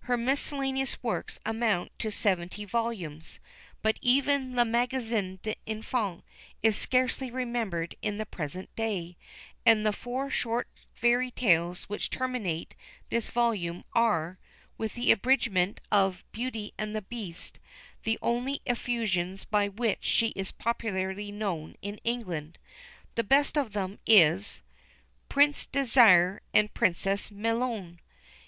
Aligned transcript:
Her 0.00 0.16
miscellaneous 0.16 1.00
works 1.00 1.38
amount 1.46 1.96
to 2.00 2.10
seventy 2.10 2.64
volumes; 2.64 3.38
but 3.82 4.00
even 4.02 4.56
Le 4.56 4.64
Magazin 4.64 5.38
des 5.44 5.54
Enfans 5.64 6.22
is 6.60 6.76
scarcely 6.76 7.30
remembered 7.30 7.94
in 8.02 8.18
the 8.18 8.26
present 8.26 8.74
day, 8.74 9.16
and 9.64 9.86
the 9.86 9.92
four 9.92 10.28
short 10.28 10.66
fairy 10.92 11.30
tales 11.30 11.84
which 11.84 12.10
terminate 12.10 12.74
this 13.10 13.30
volume 13.30 13.84
are, 13.92 14.40
with 14.76 14.94
the 14.96 15.12
abridgment 15.12 15.78
of 15.92 16.24
Beauty 16.32 16.74
and 16.76 16.96
the 16.96 17.02
Beast, 17.02 17.60
the 18.02 18.18
only 18.20 18.60
effusions 18.66 19.44
by 19.44 19.68
which 19.68 20.02
she 20.02 20.30
is 20.30 20.50
popularly 20.50 21.30
known 21.30 21.76
in 21.80 22.00
England. 22.02 22.58
The 23.14 23.22
best 23.22 23.56
of 23.56 23.72
them 23.72 24.00
is 24.04 24.62
PRINCE 25.28 25.68
DÉSIR 25.68 26.40
AND 26.52 26.74
PRINCESS 26.74 27.30
MIGNONE. 27.30 28.00